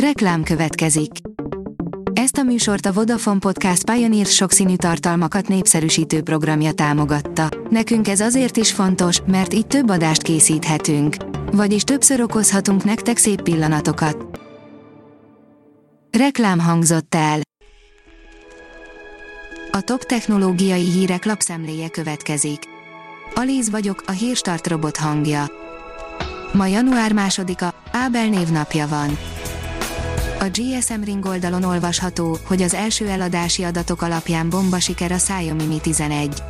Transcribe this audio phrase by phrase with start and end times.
[0.00, 1.10] Reklám következik.
[2.12, 7.48] Ezt a műsort a Vodafone Podcast Pioneer sokszínű tartalmakat népszerűsítő programja támogatta.
[7.70, 11.16] Nekünk ez azért is fontos, mert így több adást készíthetünk.
[11.52, 14.40] Vagyis többször okozhatunk nektek szép pillanatokat.
[16.18, 17.40] Reklám hangzott el.
[19.70, 22.62] A top technológiai hírek lapszemléje következik.
[23.34, 25.50] Alíz vagyok, a hírstart robot hangja.
[26.52, 29.35] Ma január másodika, Ábel névnapja van.
[30.38, 35.64] A GSM Ring oldalon olvasható, hogy az első eladási adatok alapján bomba siker a Xiaomi
[35.64, 36.42] Mi 11.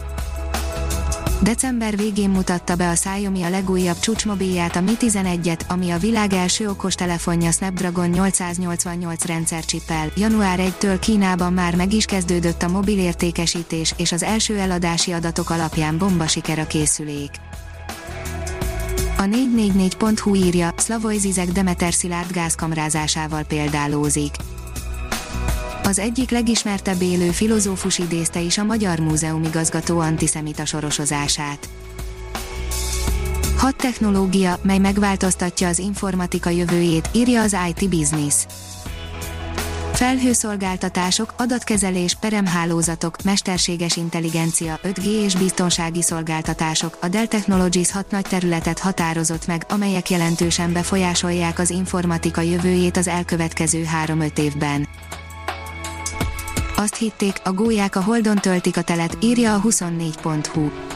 [1.43, 6.33] December végén mutatta be a Xiaomi a legújabb csúcsmobilját a Mi 11-et, ami a világ
[6.33, 10.11] első okostelefonja Snapdragon 888 rendszercsippel.
[10.17, 15.51] Január 1-től Kínában már meg is kezdődött a mobil értékesítés, és az első eladási adatok
[15.51, 17.31] alapján bomba siker a készülék.
[19.19, 24.35] A 444.hu írja, Slavoj Zizek Demeter Szilárd gázkamrázásával példálózik.
[25.83, 31.69] Az egyik legismertebb élő filozófus idézte is a Magyar Múzeum igazgató antiszemita sorosozását.
[33.57, 38.35] Hat technológia, mely megváltoztatja az informatika jövőjét, írja az IT Business.
[39.97, 48.79] Felhőszolgáltatások, adatkezelés, peremhálózatok, mesterséges intelligencia, 5G és biztonsági szolgáltatások, a Dell Technologies hat nagy területet
[48.79, 54.89] határozott meg, amelyek jelentősen befolyásolják az informatika jövőjét az elkövetkező 3-5 évben.
[56.77, 60.96] Azt hitték, a gólyák a Holdon töltik a telet, írja a 24.hu.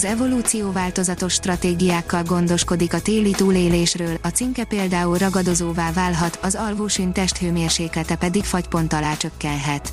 [0.00, 7.12] Az evolúció változatos stratégiákkal gondoskodik a téli túlélésről, a cinke például ragadozóvá válhat, az alvósűn
[7.12, 9.92] testhőmérséklete pedig fagypont alá csökkenhet.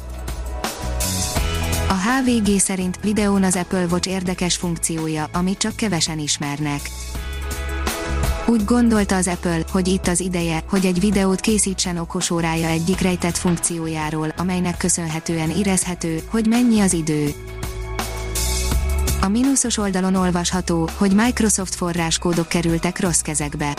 [1.87, 6.81] A HVG szerint videón az Apple Watch érdekes funkciója, amit csak kevesen ismernek.
[8.45, 13.37] Úgy gondolta az Apple, hogy itt az ideje, hogy egy videót készítsen okosórája egyik rejtett
[13.37, 17.33] funkciójáról, amelynek köszönhetően érezhető, hogy mennyi az idő.
[19.27, 23.73] A mínuszos oldalon olvasható, hogy Microsoft forráskódok kerültek rossz kezekbe.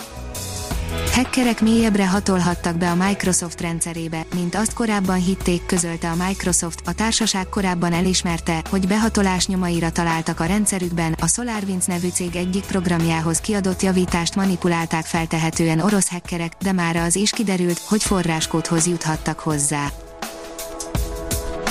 [1.13, 6.81] Hackerek mélyebbre hatolhattak be a Microsoft rendszerébe, mint azt korábban hitték, közölte a Microsoft.
[6.85, 12.65] A társaság korábban elismerte, hogy behatolás nyomaira találtak a rendszerükben, a SolarWinds nevű cég egyik
[12.65, 19.39] programjához kiadott javítást manipulálták feltehetően orosz hackerek, de már az is kiderült, hogy forráskódhoz juthattak
[19.39, 19.91] hozzá.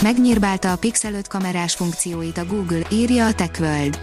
[0.01, 3.99] Megnyírbálta a Pixel 5 kamerás funkcióit a Google, írja a TechWorld.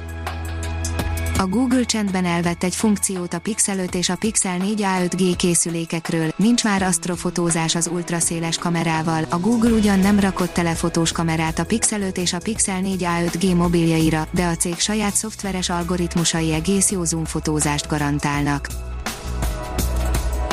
[1.38, 6.32] A Google csendben elvett egy funkciót a Pixel 5 és a Pixel 4 A5G készülékekről,
[6.36, 12.02] nincs már asztrofotózás az ultraszéles kamerával, a Google ugyan nem rakott telefotós kamerát a Pixel
[12.02, 17.04] 5 és a Pixel 4 A5G mobiljaira, de a cég saját szoftveres algoritmusai egész jó
[17.04, 18.68] zoomfotózást garantálnak.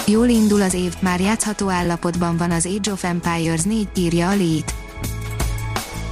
[0.07, 4.35] Jól indul az év, már játszható állapotban van az Age of Empires 4, írja a
[4.35, 4.80] Lead.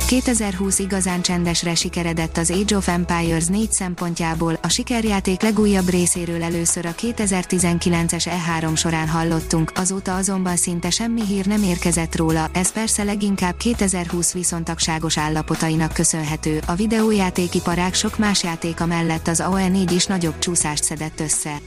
[0.10, 6.86] 2020 igazán csendesre sikeredett az Age of Empires 4 szempontjából, a sikerjáték legújabb részéről először
[6.86, 13.04] a 2019-es E3 során hallottunk, azóta azonban szinte semmi hír nem érkezett róla, ez persze
[13.04, 20.40] leginkább 2020 viszontagságos állapotainak köszönhető, a videójátékiparák sok más játéka mellett az AOE4 is nagyobb
[20.40, 21.58] csúszást szedett össze.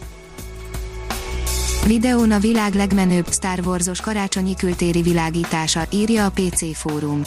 [1.86, 7.22] Videón a világ legmenőbb Star Wars-os karácsonyi kültéri világítása, írja a PC fórum.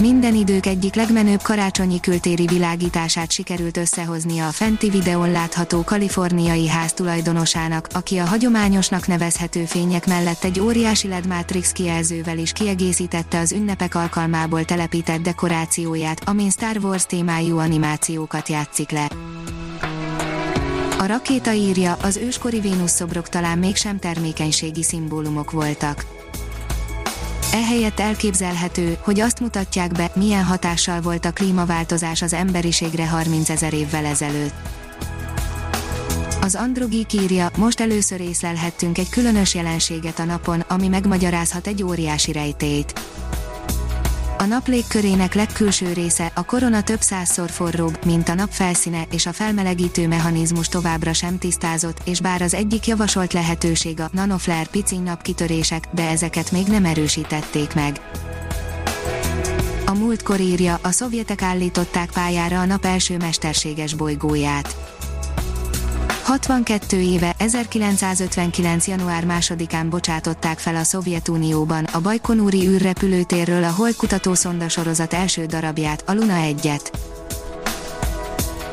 [0.00, 6.92] Minden idők egyik legmenőbb karácsonyi kültéri világítását sikerült összehoznia a fenti videón látható kaliforniai ház
[6.92, 13.52] tulajdonosának, aki a hagyományosnak nevezhető fények mellett egy óriási LED Matrix kijelzővel is kiegészítette az
[13.52, 19.08] ünnepek alkalmából telepített dekorációját, amin Star Wars témájú animációkat játszik le.
[20.98, 26.17] A rakéta írja, az őskori Vénusz szobrok talán mégsem termékenységi szimbólumok voltak
[27.52, 33.72] Ehelyett elképzelhető, hogy azt mutatják be, milyen hatással volt a klímaváltozás az emberiségre 30 ezer
[33.72, 34.54] évvel ezelőtt.
[36.40, 42.32] Az Androgik írja, most először észlelhettünk egy különös jelenséget a napon, ami megmagyarázhat egy óriási
[42.32, 43.00] rejtélyt.
[44.40, 49.26] A nap légkörének legkülső része, a korona több százszor forróbb, mint a nap felszíne, és
[49.26, 55.02] a felmelegítő mechanizmus továbbra sem tisztázott, és bár az egyik javasolt lehetőség a nanoflare piciny
[55.02, 58.00] napkitörések, de ezeket még nem erősítették meg.
[59.86, 64.76] A múltkor írja, a szovjetek állították pályára a nap első mesterséges bolygóját
[66.28, 68.86] 62 éve, 1959.
[68.86, 76.02] január 2-án bocsátották fel a Szovjetunióban a Bajkonúri űrrepülőtérről a Holdkutató szonda sorozat első darabját,
[76.06, 76.92] a Luna 1-et.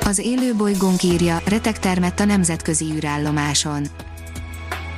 [0.06, 3.88] Az élő bolygónk írja, retek termett a nemzetközi űrállomáson.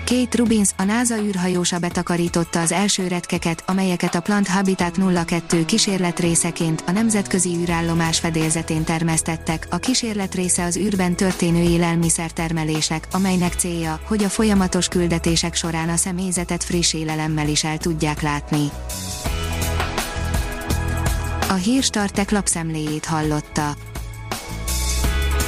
[0.09, 6.19] Kate Rubins, a NASA űrhajósa betakarította az első retkeket, amelyeket a Plant Habitat 02 kísérlet
[6.19, 9.67] részeként a nemzetközi űrállomás fedélzetén termesztettek.
[9.69, 15.95] A kísérlet része az űrben történő élelmiszertermelések, amelynek célja, hogy a folyamatos küldetések során a
[15.95, 18.69] személyzetet friss élelemmel is el tudják látni.
[21.49, 23.75] A hírstartek lapszemléjét hallotta.